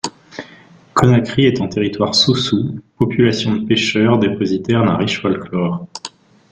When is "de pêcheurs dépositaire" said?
3.55-4.83